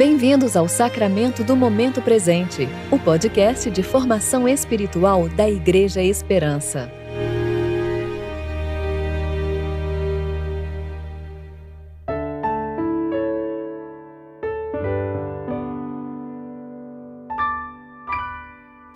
Bem-vindos 0.00 0.56
ao 0.56 0.66
Sacramento 0.66 1.44
do 1.44 1.54
Momento 1.54 2.00
Presente, 2.00 2.66
o 2.90 2.98
podcast 2.98 3.70
de 3.70 3.82
formação 3.82 4.48
espiritual 4.48 5.28
da 5.28 5.46
Igreja 5.46 6.02
Esperança. 6.02 6.90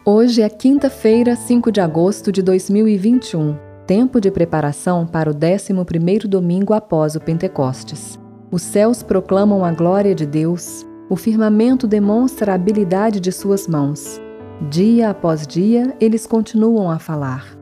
Hoje 0.06 0.40
é 0.40 0.48
quinta-feira, 0.48 1.36
5 1.36 1.70
de 1.70 1.82
agosto 1.82 2.32
de 2.32 2.40
2021, 2.40 3.58
tempo 3.86 4.18
de 4.22 4.30
preparação 4.30 5.06
para 5.06 5.30
o 5.30 5.34
11º 5.34 6.26
domingo 6.26 6.72
após 6.72 7.14
o 7.14 7.20
Pentecostes. 7.20 8.18
Os 8.50 8.62
céus 8.62 9.02
proclamam 9.02 9.66
a 9.66 9.70
glória 9.70 10.14
de 10.14 10.24
Deus, 10.24 10.86
o 11.08 11.16
firmamento 11.16 11.86
demonstra 11.86 12.52
a 12.52 12.54
habilidade 12.54 13.20
de 13.20 13.30
suas 13.30 13.68
mãos. 13.68 14.20
Dia 14.70 15.10
após 15.10 15.46
dia, 15.46 15.94
eles 16.00 16.26
continuam 16.26 16.90
a 16.90 16.98
falar. 16.98 17.56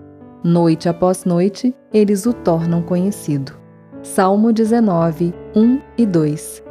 Noite 0.45 0.89
após 0.89 1.25
noite, 1.25 1.75
eles 1.93 2.27
o 2.27 2.33
tornam 2.33 2.83
conhecido. 2.83 3.53
Salmo 4.03 4.53
19, 4.53 5.33
1 5.55 5.81
e 5.97 6.07
2. 6.07 6.63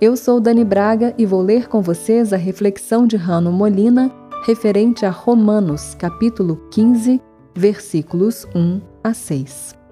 Eu 0.00 0.16
sou 0.16 0.40
Dani 0.40 0.64
Braga 0.64 1.14
e 1.18 1.26
vou 1.26 1.42
ler 1.42 1.68
com 1.68 1.80
vocês 1.80 2.32
a 2.32 2.36
reflexão 2.36 3.06
de 3.06 3.16
Rano 3.16 3.50
Molina 3.50 4.12
referente 4.44 5.04
a 5.04 5.10
Romanos, 5.10 5.94
capítulo 5.94 6.56
15, 6.70 7.20
versículos 7.54 8.46
1 8.54 8.80
a 9.02 9.12
6. 9.12 9.85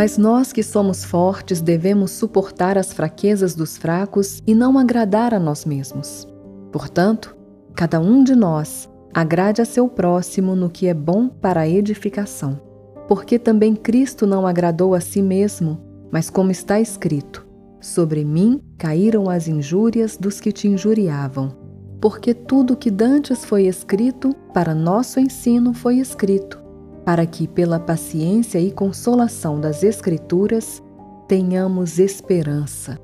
Mas 0.00 0.16
nós 0.16 0.50
que 0.50 0.62
somos 0.62 1.04
fortes 1.04 1.60
devemos 1.60 2.12
suportar 2.12 2.78
as 2.78 2.90
fraquezas 2.90 3.54
dos 3.54 3.76
fracos 3.76 4.42
e 4.46 4.54
não 4.54 4.78
agradar 4.78 5.34
a 5.34 5.38
nós 5.38 5.66
mesmos. 5.66 6.26
Portanto, 6.72 7.36
cada 7.74 8.00
um 8.00 8.24
de 8.24 8.34
nós 8.34 8.88
agrade 9.12 9.60
a 9.60 9.66
seu 9.66 9.86
próximo 9.88 10.56
no 10.56 10.70
que 10.70 10.86
é 10.86 10.94
bom 10.94 11.28
para 11.28 11.60
a 11.60 11.68
edificação. 11.68 12.58
Porque 13.06 13.38
também 13.38 13.74
Cristo 13.76 14.26
não 14.26 14.46
agradou 14.46 14.94
a 14.94 15.00
si 15.00 15.20
mesmo, 15.20 15.78
mas 16.10 16.30
como 16.30 16.50
está 16.50 16.80
escrito: 16.80 17.46
Sobre 17.78 18.24
mim 18.24 18.58
caíram 18.78 19.28
as 19.28 19.48
injúrias 19.48 20.16
dos 20.16 20.40
que 20.40 20.50
te 20.50 20.66
injuriavam. 20.66 21.54
Porque 22.00 22.32
tudo 22.32 22.74
que 22.74 22.90
dantes 22.90 23.44
foi 23.44 23.66
escrito, 23.66 24.34
para 24.54 24.74
nosso 24.74 25.20
ensino 25.20 25.74
foi 25.74 25.98
escrito 25.98 26.69
para 27.10 27.26
que, 27.26 27.48
pela 27.48 27.80
paciência 27.80 28.60
e 28.60 28.70
consolação 28.70 29.60
das 29.60 29.82
Escrituras, 29.82 30.80
tenhamos 31.26 31.98
esperança. 31.98 33.00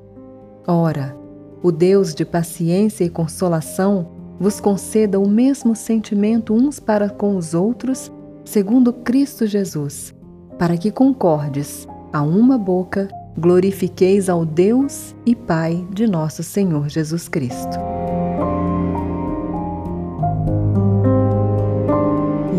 Ora, 0.65 1.13
o 1.61 1.73
Deus 1.73 2.15
de 2.15 2.23
paciência 2.23 3.03
e 3.03 3.09
consolação 3.09 4.07
vos 4.39 4.61
conceda 4.61 5.19
o 5.19 5.27
mesmo 5.27 5.75
sentimento 5.75 6.53
uns 6.53 6.79
para 6.79 7.09
com 7.09 7.35
os 7.35 7.53
outros, 7.53 8.09
segundo 8.45 8.93
Cristo 8.93 9.45
Jesus, 9.45 10.15
para 10.57 10.77
que 10.77 10.89
concordes 10.89 11.85
a 12.13 12.21
uma 12.21 12.57
boca, 12.57 13.09
glorifiqueis 13.37 14.29
ao 14.29 14.45
Deus 14.45 15.13
e 15.25 15.35
Pai 15.35 15.85
de 15.91 16.07
nosso 16.07 16.43
Senhor 16.43 16.87
Jesus 16.87 17.27
Cristo. 17.27 17.77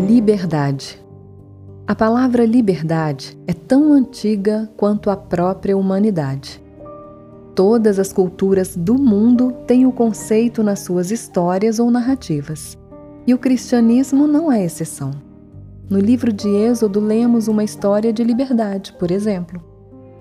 Liberdade. 0.07 1.08
A 1.89 1.95
palavra 1.95 2.45
liberdade 2.45 3.35
é 3.47 3.51
tão 3.51 3.91
antiga 3.91 4.69
quanto 4.77 5.09
a 5.09 5.17
própria 5.17 5.75
humanidade. 5.75 6.61
Todas 7.55 7.97
as 7.97 8.13
culturas 8.13 8.75
do 8.75 8.93
mundo 8.93 9.51
têm 9.65 9.87
o 9.87 9.91
conceito 9.91 10.61
nas 10.61 10.81
suas 10.81 11.09
histórias 11.09 11.79
ou 11.79 11.89
narrativas, 11.89 12.77
e 13.25 13.33
o 13.33 13.39
cristianismo 13.39 14.27
não 14.27 14.51
é 14.51 14.63
exceção. 14.63 15.09
No 15.89 15.99
livro 15.99 16.31
de 16.31 16.47
Êxodo 16.47 16.99
lemos 16.99 17.47
uma 17.47 17.63
história 17.63 18.13
de 18.13 18.23
liberdade, 18.23 18.93
por 18.99 19.09
exemplo. 19.09 19.59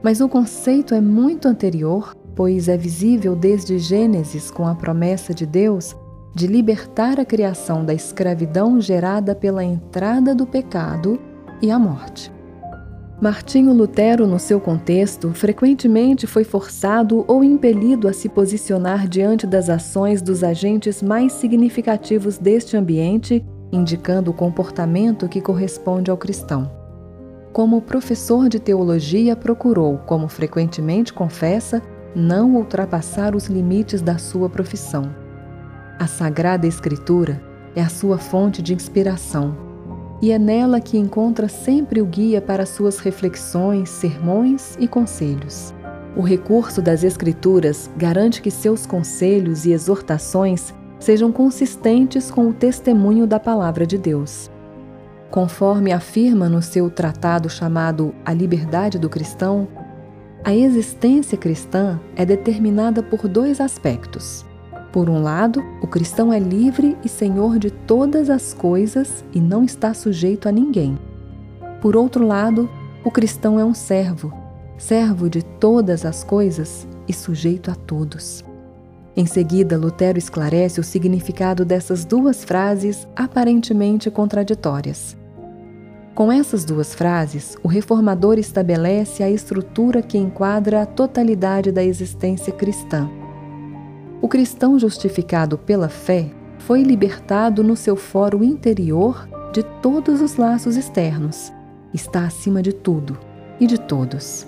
Mas 0.02 0.22
o 0.22 0.28
conceito 0.28 0.94
é 0.94 1.02
muito 1.02 1.48
anterior, 1.48 2.16
pois 2.34 2.66
é 2.70 2.78
visível 2.78 3.36
desde 3.36 3.78
Gênesis 3.78 4.50
com 4.50 4.66
a 4.66 4.74
promessa 4.74 5.34
de 5.34 5.44
Deus 5.44 5.94
de 6.34 6.46
libertar 6.46 7.20
a 7.20 7.26
criação 7.26 7.84
da 7.84 7.92
escravidão 7.92 8.80
gerada 8.80 9.34
pela 9.34 9.62
entrada 9.62 10.34
do 10.34 10.46
pecado 10.46 11.20
e 11.60 11.70
a 11.70 11.78
morte. 11.78 12.32
Martinho 13.20 13.72
Lutero, 13.72 14.28
no 14.28 14.38
seu 14.38 14.60
contexto, 14.60 15.32
frequentemente 15.34 16.24
foi 16.24 16.44
forçado 16.44 17.24
ou 17.26 17.42
impelido 17.42 18.06
a 18.06 18.12
se 18.12 18.28
posicionar 18.28 19.08
diante 19.08 19.44
das 19.44 19.68
ações 19.68 20.22
dos 20.22 20.44
agentes 20.44 21.02
mais 21.02 21.32
significativos 21.32 22.38
deste 22.38 22.76
ambiente, 22.76 23.44
indicando 23.72 24.30
o 24.30 24.34
comportamento 24.34 25.28
que 25.28 25.40
corresponde 25.40 26.12
ao 26.12 26.16
cristão. 26.16 26.70
Como 27.52 27.82
professor 27.82 28.48
de 28.48 28.60
teologia, 28.60 29.34
procurou, 29.34 29.98
como 30.06 30.28
frequentemente 30.28 31.12
confessa, 31.12 31.82
não 32.14 32.54
ultrapassar 32.54 33.34
os 33.34 33.46
limites 33.46 34.00
da 34.00 34.16
sua 34.16 34.48
profissão. 34.48 35.12
A 35.98 36.06
Sagrada 36.06 36.68
Escritura 36.68 37.42
é 37.74 37.82
a 37.82 37.88
sua 37.88 38.16
fonte 38.16 38.62
de 38.62 38.72
inspiração 38.72 39.67
e 40.20 40.32
é 40.32 40.38
nela 40.38 40.80
que 40.80 40.98
encontra 40.98 41.48
sempre 41.48 42.00
o 42.00 42.06
guia 42.06 42.40
para 42.40 42.66
suas 42.66 42.98
reflexões, 42.98 43.88
sermões 43.88 44.76
e 44.78 44.88
conselhos. 44.88 45.72
O 46.16 46.22
recurso 46.22 46.82
das 46.82 47.04
Escrituras 47.04 47.88
garante 47.96 48.42
que 48.42 48.50
seus 48.50 48.84
conselhos 48.84 49.64
e 49.64 49.72
exortações 49.72 50.74
sejam 50.98 51.30
consistentes 51.30 52.30
com 52.30 52.48
o 52.48 52.52
testemunho 52.52 53.26
da 53.26 53.38
Palavra 53.38 53.86
de 53.86 53.96
Deus. 53.96 54.50
Conforme 55.30 55.92
afirma 55.92 56.48
no 56.48 56.60
seu 56.62 56.90
tratado 56.90 57.48
chamado 57.48 58.14
A 58.24 58.32
Liberdade 58.32 58.98
do 58.98 59.08
Cristão, 59.08 59.68
a 60.42 60.54
existência 60.54 61.36
cristã 61.36 62.00
é 62.16 62.24
determinada 62.24 63.02
por 63.02 63.28
dois 63.28 63.60
aspectos: 63.60 64.44
por 64.98 65.08
um 65.08 65.22
lado, 65.22 65.64
o 65.80 65.86
cristão 65.86 66.32
é 66.32 66.40
livre 66.40 66.96
e 67.04 67.08
senhor 67.08 67.56
de 67.60 67.70
todas 67.70 68.28
as 68.28 68.52
coisas 68.52 69.24
e 69.32 69.40
não 69.40 69.62
está 69.62 69.94
sujeito 69.94 70.48
a 70.48 70.50
ninguém. 70.50 70.98
Por 71.80 71.94
outro 71.94 72.26
lado, 72.26 72.68
o 73.04 73.10
cristão 73.12 73.60
é 73.60 73.64
um 73.64 73.74
servo, 73.74 74.32
servo 74.76 75.30
de 75.30 75.40
todas 75.40 76.04
as 76.04 76.24
coisas 76.24 76.84
e 77.06 77.12
sujeito 77.12 77.70
a 77.70 77.76
todos. 77.76 78.44
Em 79.16 79.24
seguida, 79.24 79.78
Lutero 79.78 80.18
esclarece 80.18 80.80
o 80.80 80.84
significado 80.84 81.64
dessas 81.64 82.04
duas 82.04 82.42
frases 82.42 83.06
aparentemente 83.14 84.10
contraditórias. 84.10 85.16
Com 86.12 86.32
essas 86.32 86.64
duas 86.64 86.92
frases, 86.92 87.56
o 87.62 87.68
reformador 87.68 88.36
estabelece 88.36 89.22
a 89.22 89.30
estrutura 89.30 90.02
que 90.02 90.18
enquadra 90.18 90.82
a 90.82 90.86
totalidade 90.86 91.70
da 91.70 91.84
existência 91.84 92.52
cristã 92.52 93.08
o 94.20 94.28
cristão 94.28 94.78
justificado 94.78 95.56
pela 95.56 95.88
fé 95.88 96.30
foi 96.58 96.82
libertado 96.82 97.62
no 97.62 97.76
seu 97.76 97.94
foro 97.94 98.42
interior 98.42 99.28
de 99.52 99.62
todos 99.80 100.20
os 100.20 100.36
laços 100.36 100.76
externos. 100.76 101.52
Está 101.94 102.24
acima 102.24 102.60
de 102.60 102.72
tudo 102.72 103.16
e 103.60 103.66
de 103.66 103.78
todos. 103.78 104.46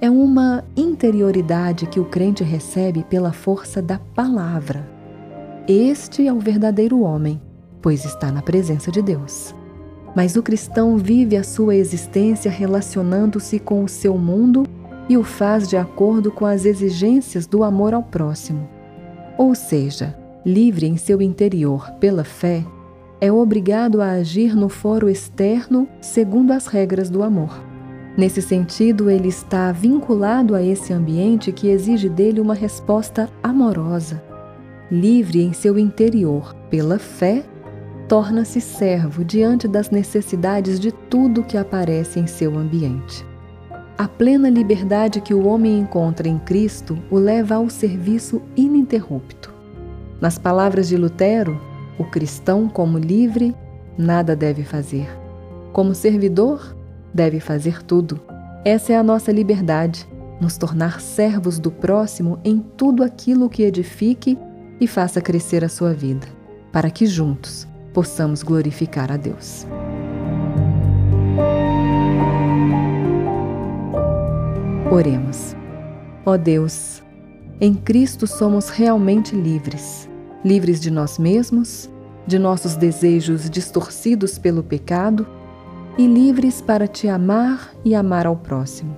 É 0.00 0.10
uma 0.10 0.64
interioridade 0.76 1.86
que 1.86 2.00
o 2.00 2.04
crente 2.04 2.44
recebe 2.44 3.04
pela 3.04 3.32
força 3.32 3.80
da 3.80 3.98
palavra. 3.98 4.86
Este 5.66 6.26
é 6.26 6.32
o 6.32 6.38
verdadeiro 6.38 7.00
homem, 7.00 7.40
pois 7.80 8.04
está 8.04 8.30
na 8.30 8.42
presença 8.42 8.90
de 8.90 9.00
Deus. 9.00 9.54
Mas 10.14 10.36
o 10.36 10.42
cristão 10.42 10.96
vive 10.98 11.36
a 11.36 11.44
sua 11.44 11.76
existência 11.76 12.50
relacionando-se 12.50 13.58
com 13.58 13.84
o 13.84 13.88
seu 13.88 14.18
mundo 14.18 14.64
e 15.08 15.16
o 15.16 15.22
faz 15.22 15.68
de 15.68 15.76
acordo 15.76 16.30
com 16.30 16.44
as 16.44 16.64
exigências 16.64 17.46
do 17.46 17.62
amor 17.62 17.94
ao 17.94 18.02
próximo 18.02 18.75
ou 19.36 19.54
seja, 19.54 20.16
livre 20.44 20.86
em 20.86 20.96
seu 20.96 21.20
interior 21.20 21.90
pela 22.00 22.24
fé, 22.24 22.64
é 23.20 23.32
obrigado 23.32 24.00
a 24.00 24.10
agir 24.10 24.54
no 24.54 24.68
foro 24.68 25.08
externo 25.08 25.88
segundo 26.00 26.52
as 26.52 26.66
regras 26.66 27.08
do 27.08 27.22
amor. 27.22 27.64
Nesse 28.16 28.40
sentido, 28.40 29.10
ele 29.10 29.28
está 29.28 29.72
vinculado 29.72 30.54
a 30.54 30.62
esse 30.62 30.92
ambiente 30.92 31.52
que 31.52 31.68
exige 31.68 32.08
dele 32.08 32.40
uma 32.40 32.54
resposta 32.54 33.28
amorosa. 33.42 34.22
Livre 34.90 35.42
em 35.42 35.52
seu 35.52 35.78
interior 35.78 36.54
pela 36.70 36.98
fé, 36.98 37.44
torna-se 38.08 38.60
servo 38.60 39.24
diante 39.24 39.66
das 39.66 39.90
necessidades 39.90 40.78
de 40.78 40.92
tudo 40.92 41.42
que 41.42 41.58
aparece 41.58 42.20
em 42.20 42.26
seu 42.26 42.56
ambiente. 42.56 43.26
A 43.98 44.06
plena 44.06 44.50
liberdade 44.50 45.22
que 45.22 45.32
o 45.32 45.46
homem 45.46 45.78
encontra 45.78 46.28
em 46.28 46.38
Cristo 46.38 46.98
o 47.10 47.16
leva 47.16 47.54
ao 47.54 47.70
serviço 47.70 48.42
ininterrupto. 48.54 49.54
Nas 50.20 50.36
palavras 50.38 50.88
de 50.88 50.98
Lutero, 50.98 51.58
o 51.98 52.04
cristão, 52.04 52.68
como 52.68 52.98
livre, 52.98 53.54
nada 53.96 54.36
deve 54.36 54.64
fazer. 54.64 55.08
Como 55.72 55.94
servidor, 55.94 56.76
deve 57.12 57.40
fazer 57.40 57.82
tudo. 57.82 58.20
Essa 58.66 58.92
é 58.92 58.96
a 58.96 59.02
nossa 59.02 59.32
liberdade, 59.32 60.06
nos 60.38 60.58
tornar 60.58 61.00
servos 61.00 61.58
do 61.58 61.70
próximo 61.70 62.38
em 62.44 62.58
tudo 62.58 63.02
aquilo 63.02 63.48
que 63.48 63.62
edifique 63.62 64.38
e 64.78 64.86
faça 64.86 65.22
crescer 65.22 65.64
a 65.64 65.70
sua 65.70 65.94
vida, 65.94 66.26
para 66.70 66.90
que 66.90 67.06
juntos 67.06 67.66
possamos 67.94 68.42
glorificar 68.42 69.10
a 69.10 69.16
Deus. 69.16 69.66
Oremos. 74.90 75.56
Ó 76.24 76.36
Deus, 76.36 77.02
em 77.60 77.74
Cristo 77.74 78.24
somos 78.24 78.68
realmente 78.68 79.34
livres, 79.34 80.08
livres 80.44 80.80
de 80.80 80.92
nós 80.92 81.18
mesmos, 81.18 81.90
de 82.24 82.38
nossos 82.38 82.76
desejos 82.76 83.50
distorcidos 83.50 84.38
pelo 84.38 84.62
pecado 84.62 85.26
e 85.98 86.06
livres 86.06 86.60
para 86.60 86.86
te 86.86 87.08
amar 87.08 87.72
e 87.84 87.96
amar 87.96 88.26
ao 88.26 88.36
próximo. 88.36 88.96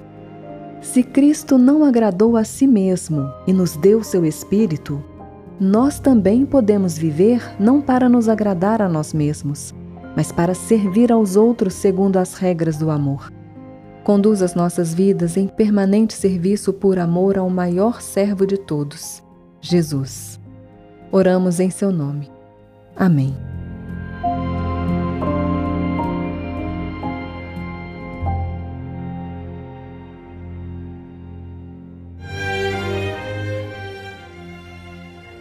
Se 0.82 1.02
Cristo 1.02 1.56
não 1.56 1.82
agradou 1.82 2.36
a 2.36 2.44
si 2.44 2.66
mesmo 2.66 3.26
e 3.46 3.52
nos 3.52 3.74
deu 3.76 4.04
seu 4.04 4.26
Espírito, 4.26 5.02
nós 5.58 5.98
também 5.98 6.44
podemos 6.44 6.98
viver 6.98 7.42
não 7.58 7.80
para 7.80 8.10
nos 8.10 8.28
agradar 8.28 8.82
a 8.82 8.88
nós 8.90 9.14
mesmos, 9.14 9.74
mas 10.14 10.30
para 10.30 10.54
servir 10.54 11.10
aos 11.10 11.34
outros 11.34 11.74
segundo 11.74 12.18
as 12.18 12.34
regras 12.34 12.76
do 12.76 12.90
amor. 12.90 13.37
Conduz 14.08 14.40
as 14.40 14.54
nossas 14.54 14.94
vidas 14.94 15.36
em 15.36 15.46
permanente 15.46 16.14
serviço 16.14 16.72
por 16.72 16.98
amor 16.98 17.36
ao 17.36 17.50
maior 17.50 18.00
servo 18.00 18.46
de 18.46 18.56
todos, 18.56 19.22
Jesus. 19.60 20.40
Oramos 21.12 21.60
em 21.60 21.68
seu 21.68 21.92
nome. 21.92 22.32
Amém. 22.96 23.36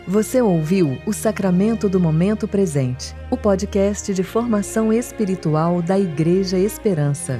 Você 0.05 0.41
ouviu 0.41 0.97
o 1.05 1.13
Sacramento 1.13 1.87
do 1.87 2.01
Momento 2.01 2.49
Presente, 2.49 3.15
o 3.31 3.37
podcast 3.37 4.13
de 4.13 4.23
formação 4.23 4.91
espiritual 4.91 5.81
da 5.81 5.97
Igreja 5.97 6.57
Esperança. 6.57 7.39